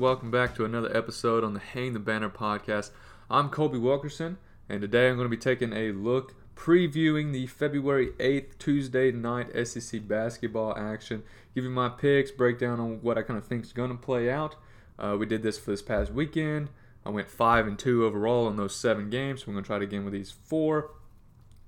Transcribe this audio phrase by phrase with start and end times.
[0.00, 2.90] Welcome back to another episode on the Hang the Banner podcast.
[3.30, 8.08] I'm Colby Wilkerson, and today I'm going to be taking a look, previewing the February
[8.18, 11.22] 8th Tuesday night SEC basketball action,
[11.54, 14.56] giving my picks, breakdown on what I kind of think is going to play out.
[14.98, 16.70] Uh, we did this for this past weekend.
[17.06, 19.40] I went five and two overall in those seven games.
[19.40, 20.90] So we're going to try to again with these four.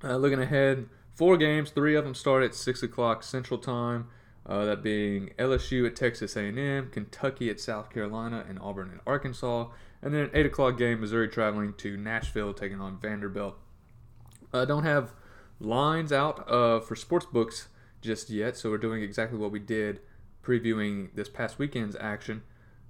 [0.03, 1.71] Uh, looking ahead, four games.
[1.71, 4.09] Three of them start at six o'clock Central Time.
[4.49, 9.69] Uh, that being LSU at Texas A&M, Kentucky at South Carolina, and Auburn at Arkansas.
[10.01, 13.57] And then an 8 o'clock game, Missouri traveling to Nashville, taking on Vanderbilt.
[14.55, 15.15] I uh, don't have
[15.59, 17.67] lines out uh, for sports books
[18.01, 20.01] just yet, so we're doing exactly what we did
[20.45, 22.45] previewing this past weekend's action.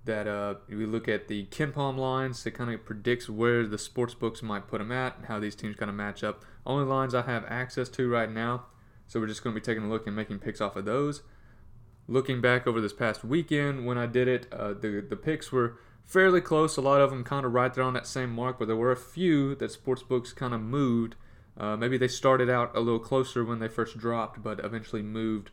[0.05, 4.13] That uh, we look at the KenPom lines, it kind of predicts where the sports
[4.13, 6.45] books might put them at and how these teams kind of match up.
[6.67, 8.67] Only lines I have access to right now,
[9.09, 11.23] so we're just going to be taking a look and making picks off of those
[12.09, 15.79] looking back over this past weekend when I did it, uh, the the picks were
[16.05, 16.77] fairly close.
[16.77, 18.93] A lot of them kind of right there on that same mark, but there were
[18.93, 21.17] a few that sportsbooks kind of moved.
[21.59, 25.51] Uh, maybe they started out a little closer when they first dropped, but eventually moved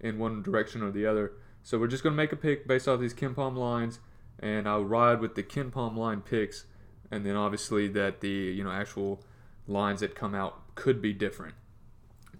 [0.00, 1.32] in one direction or the other.
[1.62, 4.00] So we're just going to make a pick based off these KenPom lines,
[4.40, 6.64] and I'll ride with the KenPom line picks,
[7.10, 9.22] and then obviously that the you know actual
[9.68, 11.54] lines that come out could be different.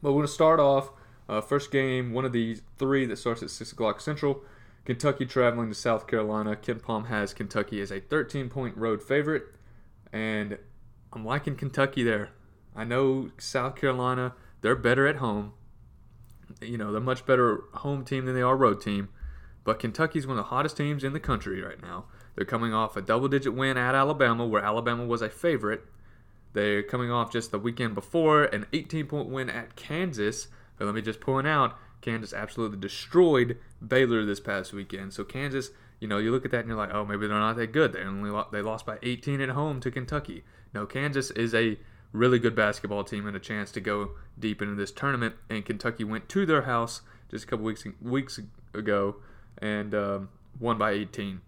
[0.02, 0.90] But we're going to start off
[1.28, 4.42] uh, first game, one of the three that starts at 6 o'clock Central.
[4.84, 6.56] Kentucky traveling to South Carolina.
[6.56, 9.44] KenPom has Kentucky as a 13 point road favorite,
[10.12, 10.58] and
[11.12, 12.30] I'm liking Kentucky there.
[12.74, 15.52] I know South Carolina, they're better at home.
[16.60, 19.08] You know, they're much better home team than they are road team.
[19.64, 22.06] But Kentucky's one of the hottest teams in the country right now.
[22.34, 25.84] They're coming off a double digit win at Alabama, where Alabama was a favorite.
[26.54, 30.94] They're coming off just the weekend before an 18 point win at Kansas, but let
[30.94, 35.12] me just point out, Kansas absolutely destroyed Baylor this past weekend.
[35.12, 37.56] So Kansas, you know, you look at that and you're like, oh, maybe they're not
[37.56, 37.92] that good.
[37.92, 40.42] They only lo- they lost by 18 at home to Kentucky.
[40.74, 41.78] No, Kansas is a
[42.12, 45.36] really good basketball team and a chance to go deep into this tournament.
[45.48, 48.40] And Kentucky went to their house just a couple weeks weeks
[48.74, 49.16] ago
[49.58, 50.28] and um,
[50.58, 51.40] won by 18.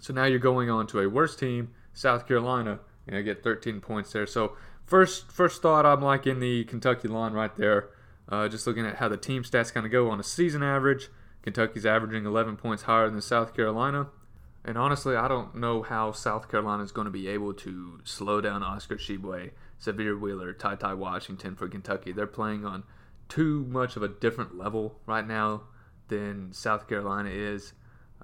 [0.00, 3.80] So now you're going on to a worse team, South Carolina, and I get 13
[3.80, 4.26] points there.
[4.26, 7.90] So first first thought, I'm like in the Kentucky line right there.
[8.28, 11.08] Uh, just looking at how the team stats kind of go on a season average,
[11.42, 14.08] Kentucky's averaging 11 points higher than South Carolina.
[14.64, 18.40] And honestly, I don't know how South Carolina is going to be able to slow
[18.40, 22.10] down Oscar Tshiebwe, Sahvir Wheeler, Ty Ty Washington for Kentucky.
[22.10, 22.82] They're playing on
[23.28, 25.62] too much of a different level right now
[26.08, 27.74] than South Carolina is.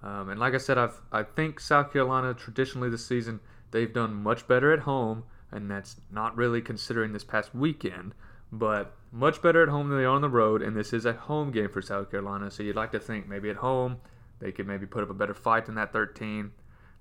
[0.02, 3.38] Um, and like I said, I've, I think South Carolina traditionally this season
[3.70, 8.14] they've done much better at home, and that's not really considering this past weekend
[8.52, 10.62] but much better at home than they are on the road.
[10.62, 13.48] And this is a home game for South Carolina, so you'd like to think maybe
[13.48, 13.98] at home
[14.40, 16.52] they could maybe put up a better fight than that 13.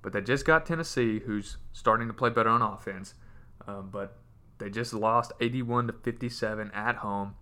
[0.02, 3.14] But they just got Tennessee, who's starting to play better on offense.
[3.68, 4.18] Um, but
[4.58, 7.36] they just lost 81 to 57 at home.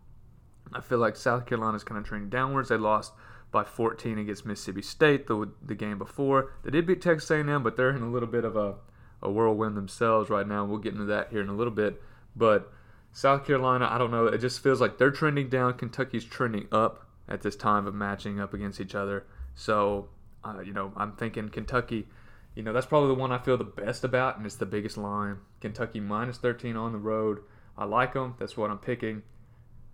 [0.74, 2.70] I feel like South Carolina's kind of trending downwards.
[2.70, 3.14] They lost
[3.52, 6.54] by 14 against Mississippi State the, the game before.
[6.64, 8.76] They did beat Texas A&M, but they're in a little bit of a,
[9.22, 10.66] a whirlwind themselves right now.
[10.66, 12.02] We'll get into that here in a little bit.
[12.36, 12.72] But
[13.12, 14.28] South Carolina, I don't know.
[14.28, 15.74] It just feels like they're trending down.
[15.74, 19.26] Kentucky's trending up at this time of matching up against each other.
[19.56, 20.10] So,
[20.44, 22.08] uh, you know, I'm thinking Kentucky.
[22.56, 24.98] You know, that's probably the one I feel the best about, and it's the biggest
[24.98, 25.38] line.
[25.62, 27.40] Kentucky minus 13 on the road.
[27.78, 28.36] I like them.
[28.40, 29.24] That's what I'm picking.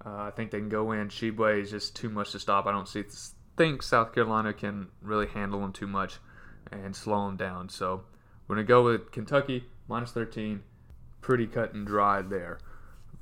[0.05, 1.09] Uh, I think they can go in.
[1.09, 2.65] Tshiebwe is just too much to stop.
[2.65, 3.03] I don't see
[3.57, 6.17] think South Carolina can really handle them too much
[6.71, 7.69] and slow them down.
[7.69, 8.03] So
[8.47, 10.63] we're gonna go with Kentucky minus 13.
[11.21, 12.59] Pretty cut and dry there.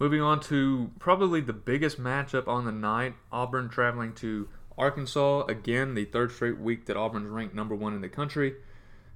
[0.03, 5.45] Moving on to probably the biggest matchup on the night Auburn traveling to Arkansas.
[5.45, 8.55] Again, the third straight week that Auburn's ranked number one in the country.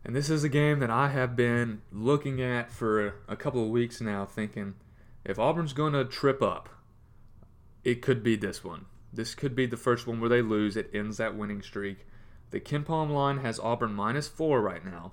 [0.06, 3.70] And this is a game that I have been looking at for a couple of
[3.70, 4.76] weeks now, thinking
[5.26, 6.70] if Auburn's going to trip up,
[7.84, 8.86] it could be this one.
[9.12, 10.78] This could be the first one where they lose.
[10.78, 12.08] It ends that winning streak.
[12.52, 15.12] The KenPom line has Auburn minus four right now.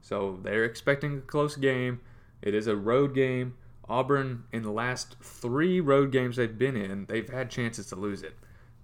[0.00, 2.00] So they're expecting a close game.
[2.42, 3.54] It is a road game.
[3.88, 8.22] Auburn, in the last three road games they've been in, they've had chances to lose
[8.22, 8.34] it.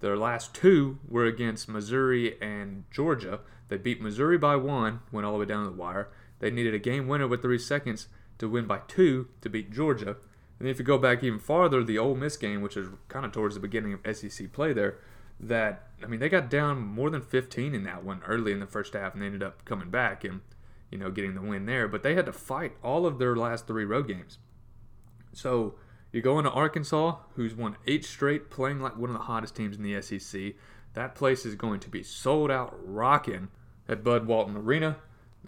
[0.00, 3.40] Their last two were against Missouri and Georgia.
[3.68, 6.08] They beat Missouri by one, went all the way down to the wire.
[6.40, 8.08] They needed a game winner with three seconds
[8.38, 10.16] to win by two to beat Georgia.
[10.58, 13.32] And if you go back even farther, the Ole Miss game, which is kind of
[13.32, 14.98] towards the beginning of SEC play there,
[15.38, 18.66] that I mean they got down more than 15 in that one early in the
[18.66, 20.40] first half, and they ended up coming back and
[20.90, 21.88] you know getting the win there.
[21.88, 24.38] But they had to fight all of their last three road games.
[25.32, 25.74] So
[26.12, 29.76] you go into Arkansas, who's won eight straight, playing like one of the hottest teams
[29.76, 30.54] in the SEC.
[30.94, 33.48] That place is going to be sold out, rocking.
[33.88, 34.96] at Bud Walton Arena.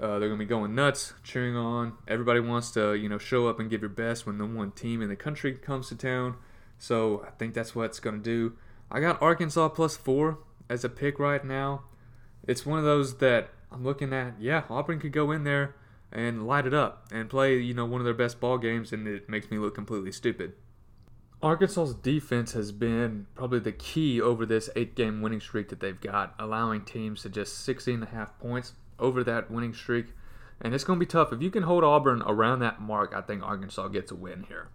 [0.01, 1.93] Uh, they're gonna be going nuts, cheering on.
[2.09, 5.01] Everybody wants to, you know, show up and give your best when the one team
[5.01, 6.37] in the country comes to town.
[6.79, 8.55] So I think that's what it's gonna do.
[8.91, 10.39] I got Arkansas plus four
[10.69, 11.85] as a pick right now.
[12.47, 14.35] It's one of those that I'm looking at.
[14.41, 15.77] Yeah, Auburn could go in there
[16.15, 19.07] and light it up and play, you know, one of their best ball games, and
[19.09, 20.53] it makes me look completely stupid.
[21.43, 26.01] Arkansas's defense has been probably the key over this eight game winning streak that they've
[26.01, 30.07] got, allowing teams to just 16 and a half points over that winning streak.
[30.61, 31.33] And it's going to be tough.
[31.33, 34.69] If you can hold Auburn around that mark, I think Arkansas gets a win here.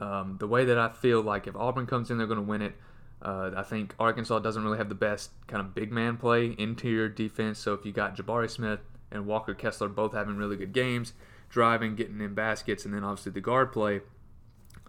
[0.00, 2.62] Um, the way that I feel like if Auburn comes in, they're going to win
[2.62, 2.74] it.
[3.22, 7.08] Uh, I think Arkansas doesn't really have the best kind of big man play, interior
[7.08, 7.58] defense.
[7.58, 11.12] So if you got Jabari Smith and Walker Kessler both having really good games,
[11.48, 14.00] driving, getting in baskets, and then obviously the guard play,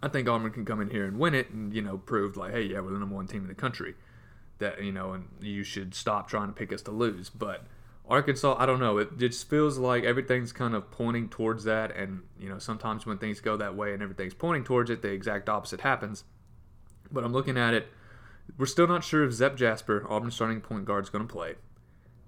[0.04, 2.54] I think Auburn can come in here and win it and, you know, prove like,
[2.54, 3.96] hey, yeah, we're the number one team in the country.
[4.60, 7.30] That, you know, and you should stop trying to pick us to lose.
[7.30, 7.66] But
[8.08, 9.00] Arkansas, I don't know.
[9.00, 11.96] It just feels like everything's kind of pointing towards that.
[11.96, 15.10] And, you know, sometimes when things go that way and everything's pointing towards it, the
[15.10, 16.24] exact opposite happens.
[17.12, 17.88] But I'm looking at it.
[18.58, 21.56] We're still not sure if Zep Jasper, Auburn's starting point guard, is going to play.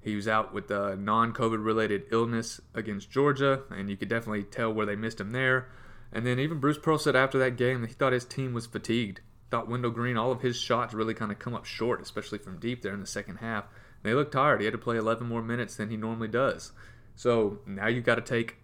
[0.04, 4.44] He was out with a non COVID related illness against Georgia, and you could definitely
[4.44, 5.70] tell where they missed him there.
[6.12, 8.66] And then even Bruce Pearl said after that game that he thought his team was
[8.66, 9.22] fatigued.
[9.50, 12.60] Thought Wendell Green, all of his shots really kind of come up short, especially from
[12.60, 13.66] deep there in the second half.
[14.04, 14.60] They looked tired.
[14.60, 16.74] He had to play 11 more minutes than he normally does.
[17.16, 18.58] So now you've got to take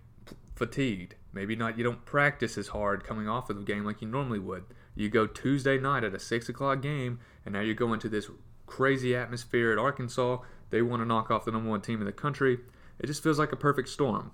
[0.56, 1.16] fatigued.
[1.32, 1.78] Maybe not.
[1.78, 4.66] You don't practice as hard coming off of the game like you normally would.
[4.96, 8.30] You go Tuesday night at a six o'clock game, and now you're going to this
[8.66, 10.40] crazy atmosphere at Arkansas.
[10.70, 12.60] They want to knock off the number one team in the country.
[13.00, 14.32] It just feels like a perfect storm.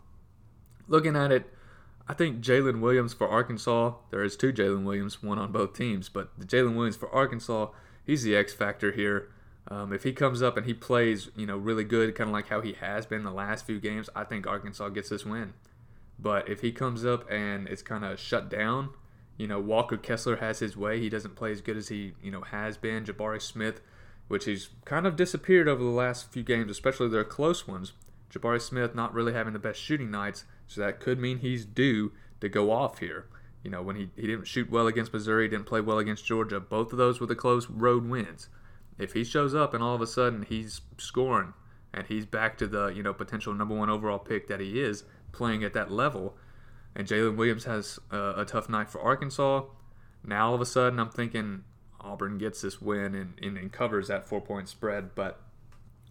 [0.87, 1.51] Looking at it,
[2.07, 3.93] I think Jaylin Williams for Arkansas.
[4.11, 7.69] There is two Jaylin Williams, one on both teams, but the Jaylin Williams for Arkansas,
[8.05, 9.29] he's the X factor here.
[9.67, 12.49] Um, if he comes up and he plays, you know, really good, kind of like
[12.49, 15.53] how he has been the last few games, I think Arkansas gets this win.
[16.19, 18.89] But if he comes up and it's kind of shut down,
[19.37, 20.99] you know, Walker Kessler has his way.
[20.99, 23.03] He doesn't play as good as he, you know, has been.
[23.03, 23.81] Jabari Smith,
[24.27, 27.93] which he's kind of disappeared over the last few games, especially their close ones.
[28.31, 32.11] Jabari Smith not really having the best shooting nights, so that could mean he's due
[32.41, 33.27] to go off here.
[33.63, 36.59] You know, when he, he didn't shoot well against Missouri, didn't play well against Georgia,
[36.59, 38.49] both of those were the close road wins
[38.97, 41.53] if he shows up and all of a sudden he's scoring
[41.93, 45.03] and he's back to the you know potential number one overall pick that he is
[45.31, 46.37] playing at that level,
[46.95, 49.63] and Jaylin Williams has a, a tough night for Arkansas,
[50.23, 51.63] now all of a sudden I'm thinking
[52.01, 55.15] Auburn gets this win and, and, and covers that four point spread.
[55.15, 55.41] But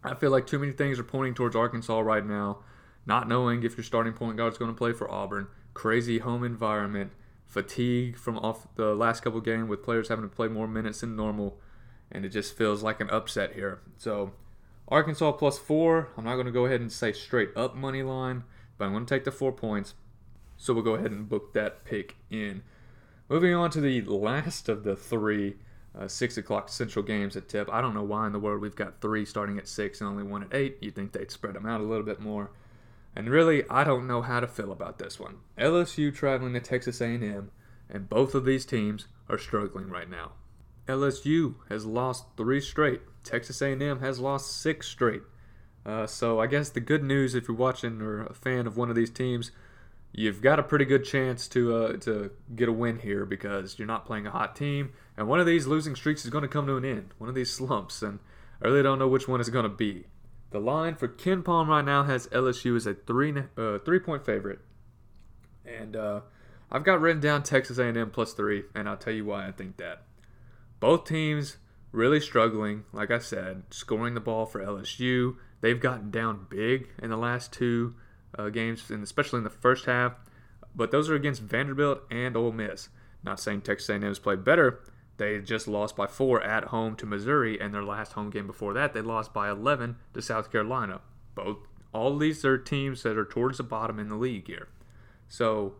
[0.03, 2.59] I feel like too many things are pointing towards Arkansas right now.
[3.07, 6.43] Not knowing if your starting point guard is going to play for Auburn, crazy home
[6.43, 7.13] environment,
[7.47, 11.15] fatigue from off the last couple games with players having to play more minutes than
[11.15, 11.59] normal
[12.11, 13.81] and it just feels like an upset here.
[13.99, 14.33] So
[14.89, 16.09] Arkansas plus four.
[16.17, 18.45] I'm not going to go ahead and say straight up money line,
[18.79, 19.95] but I'm going to take the four points.
[20.57, 22.63] So we'll go ahead and book that pick in.
[23.29, 25.57] Moving on to the last of the three
[25.99, 27.69] uh, six o'clock central games at tip.
[27.73, 30.25] I don't know why in the world we've got three starting at six and only
[30.25, 30.79] one at eight.
[30.81, 32.51] You'd think they'd spread them out a little bit more.
[33.17, 35.37] And really, I don't know how to feel about this one.
[35.57, 37.51] LSU traveling to Texas A&M,
[37.89, 40.33] and both of these teams are struggling right now.
[40.89, 43.01] LSU has lost three straight.
[43.23, 45.23] Texas A&M has lost six straight.
[45.87, 48.91] Uh, so I guess the good news, if you're watching or a fan of one
[48.91, 49.53] of these teams,
[50.15, 53.89] you've got a pretty good chance to uh, to get a win here because you're
[53.89, 56.67] not playing a hot team, and one of these losing streaks is going to come
[56.67, 57.11] to an end.
[57.19, 58.21] One of these slumps, and
[58.63, 60.07] I really don't know which one it's going to be.
[60.51, 64.61] The line for KenPom right now has LSU as a three uh, three point favorite,
[65.67, 66.21] and uh,
[66.71, 69.77] I've got written down Texas A&M plus three, and I'll tell you why I think
[69.79, 70.03] that.
[70.81, 71.57] Both teams
[71.93, 75.37] really struggling, like I said, scoring the ball for LSU.
[75.61, 77.95] They've gotten down big in the last two
[78.39, 80.15] uh, games, and especially in the first half.
[80.75, 82.89] But those are against Vanderbilt and Ole Miss.
[83.23, 84.81] Not saying Texas A&M has played better.
[85.17, 88.75] They just lost by four at home to Missouri, and their last home game before
[88.75, 91.01] that, they lost by 11 to South Carolina.
[91.35, 91.59] Both
[91.93, 94.69] all these are teams that are towards the bottom in the league here.
[95.29, 95.75] So,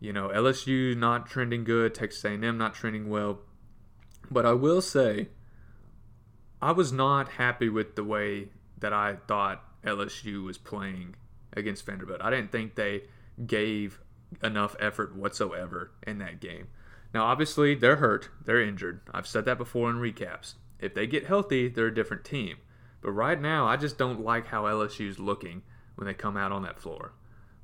[0.00, 3.40] you know, LSU not trending good, Texas A&M not trending well.
[4.30, 5.28] But I will say,
[6.62, 8.48] I was not happy with the way
[8.78, 11.14] that I thought LSU was playing
[11.52, 12.20] against Vanderbilt.
[12.22, 13.02] I didn't think they
[13.46, 14.00] gave
[14.42, 16.68] enough effort whatsoever in that game.
[17.14, 19.00] Now, obviously, they're hurt, they're injured.
[19.12, 20.54] I've said that before in recaps.
[20.78, 22.58] If they get healthy, they're a different team.
[23.00, 25.62] But right now, I just don't like how LSU's looking
[25.94, 27.12] when they come out on that floor.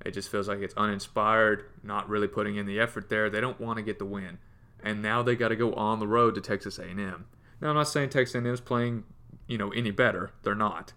[0.05, 3.29] It just feels like it's uninspired, not really putting in the effort there.
[3.29, 4.39] They don't want to get the win
[4.85, 7.25] and now they got to go on the road to Texas A&M.
[7.61, 9.05] Now I'm not saying Texas A&M is playing,
[9.49, 10.33] you know, any better.
[10.43, 10.93] They're not.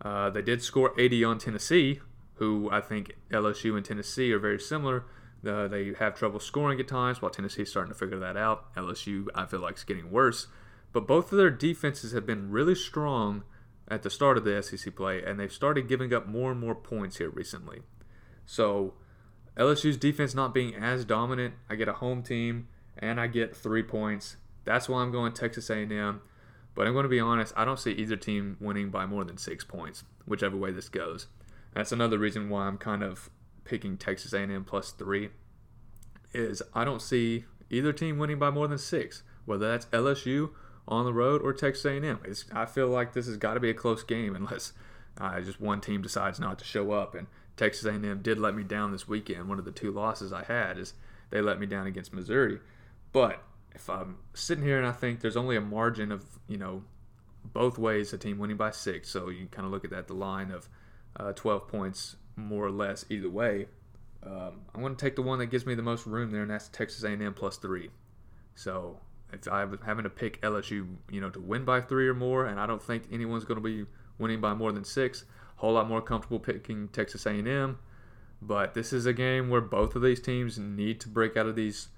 [0.00, 2.00] Uh, they did score 80 on Tennessee,
[2.42, 5.04] who I think LSU and Tennessee are very similar.
[5.46, 8.74] Uh, they have trouble scoring at times, while Tennessee is starting to figure that out.
[8.74, 10.48] LSU, I feel like, is getting worse.
[10.92, 13.44] But both of their defenses have been really strong
[13.86, 16.74] at the start of the SEC play, and they've started giving up more and more
[16.74, 17.82] points here recently.
[18.44, 18.94] So
[19.56, 22.66] LSU's defense not being as dominant, I get a home team
[22.98, 24.36] and I get three points.
[24.64, 26.22] That's why I'm going Texas A&M.
[26.74, 29.36] But I'm going to be honest, I don't see either team winning by more than
[29.36, 31.28] six points, whichever way this goes.
[31.74, 33.30] That's another reason why I'm kind of
[33.64, 35.30] picking Texas A&M plus three.
[36.32, 40.50] Is I don't see either team winning by more than six, whether that's LSU
[40.88, 42.20] on the road or Texas A&M.
[42.24, 44.72] It's, I feel like this has got to be a close game unless
[45.18, 47.14] uh, just one team decides not to show up.
[47.14, 47.26] And
[47.56, 49.48] Texas A&M did let me down this weekend.
[49.48, 50.94] One of the two losses I had is
[51.30, 52.60] they let me down against Missouri.
[53.12, 53.42] But
[53.74, 56.84] if I'm sitting here and I think there's only a margin of you know
[57.44, 60.14] both ways a team winning by six, so you kind of look at that the
[60.14, 60.68] line of
[61.16, 63.66] uh, 12 points more or less either way.
[64.24, 66.50] Um, I'm going to take the one that gives me the most room there, and
[66.50, 67.90] that's Texas A&M plus three.
[68.54, 68.98] So
[69.32, 72.60] if I'm having to pick LSU, you know, to win by three or more, and
[72.60, 73.86] I don't think anyone's going to be
[74.18, 75.24] winning by more than six,
[75.56, 77.78] a whole lot more comfortable picking Texas A&M.
[78.40, 81.56] But this is a game where both of these teams need to break out of
[81.56, 81.88] these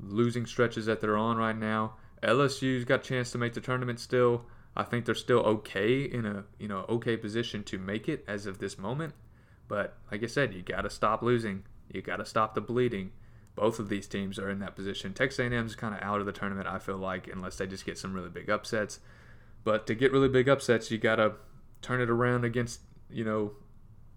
[0.00, 1.94] losing stretches that they're on right now.
[2.22, 4.44] LSU's got a chance to make the tournament still.
[4.76, 8.46] I think they're still okay in a you know okay position to make it as
[8.46, 9.14] of this moment.
[9.68, 11.64] But like I said, you got to stop losing.
[11.92, 13.12] You got to stop the bleeding.
[13.54, 15.12] Both of these teams are in that position.
[15.12, 16.66] Texas A&M is kind of out of the tournament.
[16.66, 18.98] I feel like unless they just get some really big upsets.
[19.62, 21.34] But to get really big upsets, you got to
[21.82, 23.52] turn it around against you know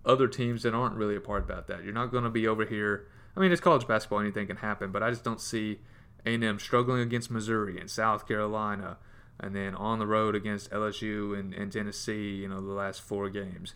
[0.06, 1.84] other teams that aren't really a part about that.
[1.84, 4.92] You're not going to be over here I mean, it's college basketball; anything can happen.
[4.92, 5.80] But I just don't see
[6.26, 8.98] A&M struggling against Missouri and South Carolina,
[9.40, 12.36] and then on the road against LSU and, and Tennessee.
[12.36, 13.76] You know, the last four games.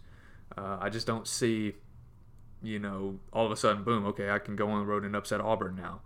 [0.58, 1.75] Uh, I just don't see,
[2.62, 5.16] you know, all of a sudden, boom, okay, I can go on the road and
[5.16, 6.01] upset Auburn now.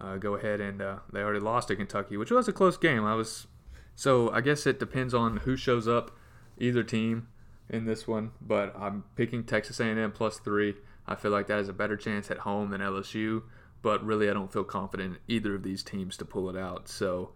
[0.00, 3.04] Uh, go ahead and uh, they already lost to Kentucky, which was a close game.
[3.04, 3.46] I was
[3.94, 6.10] so I guess it depends on who shows up,
[6.58, 7.28] either team
[7.68, 8.32] in this one.
[8.40, 10.74] But I'm picking Texas A&M plus three.
[11.06, 13.42] I feel like that is a better chance at home than LSU,
[13.82, 16.88] but really I don't feel confident in either of these teams to pull it out.
[16.88, 17.32] So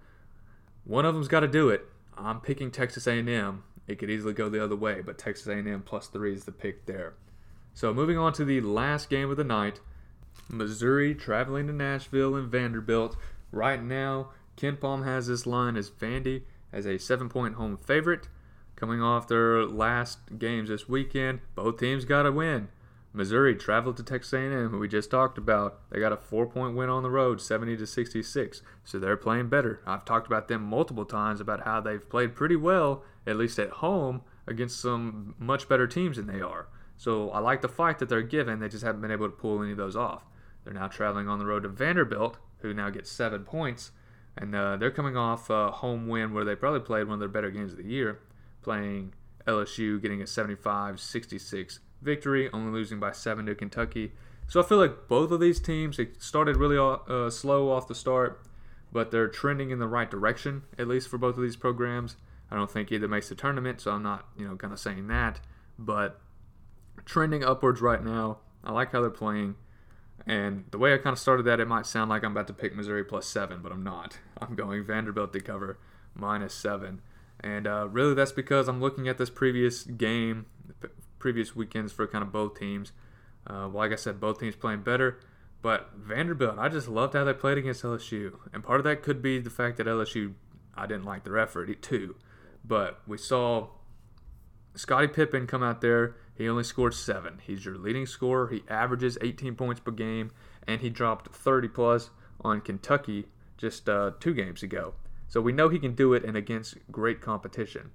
[0.87, 1.87] one of them's got to do it.
[2.17, 3.65] I'm picking Texas A&M.
[3.87, 6.87] It could easily go the other way, but Texas A&M plus three is the pick
[6.87, 7.15] there.
[7.75, 9.81] So moving on to the last game of the night,
[10.49, 13.17] Missouri traveling to Nashville and Vanderbilt.
[13.53, 18.29] Right now, KenPom has this line as Vandy as a seven-point home favorite.
[18.77, 22.69] Coming off their last games this weekend, both teams got to win.
[23.13, 25.81] Missouri traveled to Texas A&M, who we just talked about.
[25.91, 28.63] They got a four-point win on the road, 70 to 66.
[28.85, 29.81] So they're playing better.
[29.87, 33.71] I've talked about them multiple times about how they've played pretty well, at least at
[33.71, 36.69] home, against some much better teams than they are.
[36.97, 38.61] So I like the fight that they're given.
[38.61, 40.25] They just haven't been able to pull any of those off.
[40.65, 43.93] They're now traveling on the road to Vanderbilt, who now gets seven points,
[44.37, 47.29] and uh, they're coming off a home win where they probably played one of their
[47.29, 48.21] better games of the year,
[48.63, 49.15] playing
[49.47, 54.13] LSU, getting a 75-66 victory, only losing by seven to Kentucky.
[54.49, 57.95] So I feel like both of these teams they started really uh, slow off the
[57.95, 58.43] start,
[58.93, 62.17] but they're trending in the right direction at least for both of these programs.
[62.51, 65.09] I don't think either makes the tournament, so I'm not you know kind of saying
[65.09, 65.41] that,
[65.79, 66.21] but
[67.05, 68.39] trending upwards right now.
[68.63, 69.57] I like how they're playing.
[70.27, 72.53] And the way I kind of started that, it might sound like I'm about to
[72.53, 74.19] pick Missouri plus seven, but I'm not.
[74.41, 75.79] I'm going Vanderbilt to cover
[76.15, 77.01] minus seven.
[77.41, 80.47] And uh, really, that's because I'm looking at this previous game
[81.27, 82.93] previous weekends for kind of both teams.
[83.51, 85.19] Uh, like I said, both teams playing better.
[85.61, 88.39] But Vanderbilt, I just loved how they played against LSU.
[88.53, 90.35] And part of that could be the fact that LSU,
[90.77, 92.15] I didn't like their effort too.
[92.65, 93.71] But we saw
[94.77, 96.15] Scotty Pippen come out there.
[96.37, 97.41] He only scored seven.
[97.45, 98.47] He's your leading scorer.
[98.47, 100.31] He averages 18 points per game,
[100.65, 103.27] and he dropped 30 plus on Kentucky
[103.59, 104.95] just uh, two games ago.
[105.27, 107.91] So we know he can do it and against great competition.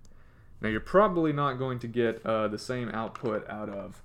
[0.62, 4.03] Now, you're probably not going to get uh, the same output out of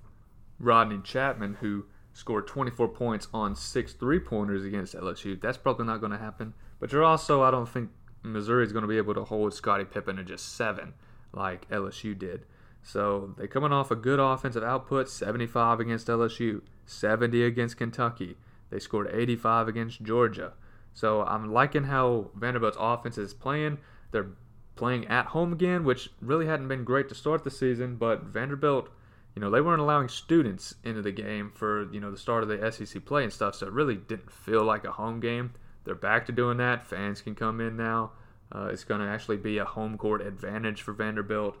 [0.59, 5.39] Rodney Chatman, who scored 24 points on six three pointers against LSU.
[5.39, 6.53] That's probably not going to happen.
[6.79, 7.91] But you're also, I don't think
[8.23, 10.93] Missouri is going to be able to hold Scotty Pippen to just seven
[11.31, 12.45] like LSU did.
[12.81, 18.37] So they're coming off a good offensive output 75 against LSU, 70 against Kentucky.
[18.69, 20.53] They scored 85 against Georgia.
[20.93, 23.77] So I'm liking how Vanderbilt's offense is playing.
[24.11, 24.29] They're
[24.77, 27.95] playing at home again, which really hadn't been great to start the season.
[27.95, 28.89] But Vanderbilt,
[29.35, 32.49] you know, they weren't allowing students into the game for you know the start of
[32.49, 35.53] the SEC play and stuff, so it really didn't feel like a home game.
[35.83, 36.85] They're back to doing that.
[36.85, 38.11] Fans can come in now.
[38.51, 41.57] Uh, it's going to actually be a home court advantage for Vanderbilt.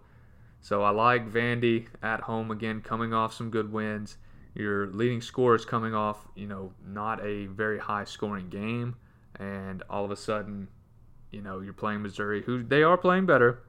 [0.61, 4.17] So I like Vandy at home again, coming off some good wins.
[4.53, 8.95] Your leading scorer is coming off, you know, not a very high scoring game,
[9.39, 10.67] and all of a sudden,
[11.31, 13.63] you know, you're playing Missouri, who they are playing better.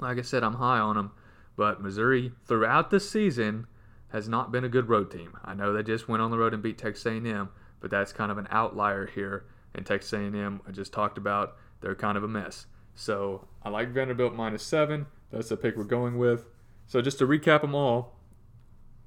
[0.00, 1.12] Like I said, I'm high on them,
[1.56, 3.66] but Missouri throughout the season
[4.08, 5.36] has not been a good road team.
[5.44, 8.30] I know they just went on the road and beat Texas A&M, but that's kind
[8.30, 9.44] of an outlier here.
[9.74, 12.66] And Texas A&M, I just talked about, they're kind of a mess.
[12.94, 15.06] So I like Vanderbilt minus seven.
[15.30, 16.46] That's the pick we're going with.
[16.86, 18.16] So just to recap them all,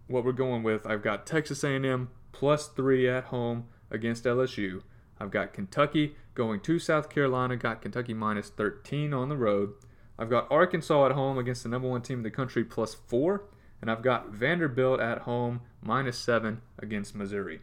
[0.07, 4.83] what we're going with, I've got Texas A&M plus three at home against LSU.
[5.21, 9.73] I've got Kentucky going to South Carolina, got Kentucky minus 13 on the road.
[10.17, 13.43] I've got Arkansas at home against the number one team in the country plus four.
[13.81, 17.61] And I've got Vanderbilt at home minus seven against Missouri.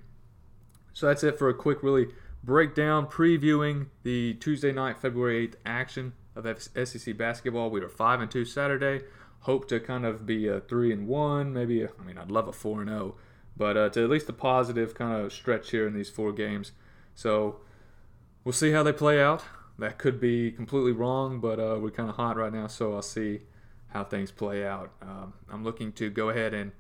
[0.92, 2.08] So that's it for a quick, really
[2.44, 7.70] breakdown previewing the Tuesday night, February 8th action of SEC basketball.
[7.70, 9.04] We were five and two Saturday.
[9.40, 11.82] Hope to kind of be a three and one, maybe.
[11.82, 13.20] A, I mean, I'd love a four and zero, oh,
[13.56, 16.72] but uh, to at least a positive kind of stretch here in these four games.
[17.18, 17.56] So
[18.44, 19.42] we'll see how they play out.
[19.76, 23.02] That could be completely wrong, but uh, we're kind of hot right now, so I'll
[23.02, 23.40] see
[23.88, 24.92] how things play out.
[25.02, 26.70] Um, I'm looking to go ahead and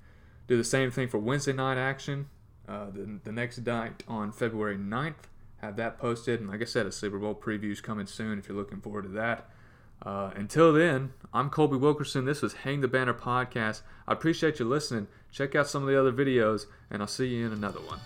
[0.46, 2.28] do the same thing for Wednesday night action.
[2.68, 5.26] Uh, the, the next night on February 9th,
[5.56, 6.38] have that posted.
[6.38, 9.02] And like I said, a Super Bowl preview is coming soon if you're looking forward
[9.02, 9.50] to that.
[10.00, 12.26] Uh, until then, I'm Colby Wilkerson.
[12.26, 13.82] This was Hang the Banner podcast.
[14.06, 15.08] I appreciate you listening.
[15.32, 17.98] Check out some of the other videos, and I'll see you in another one.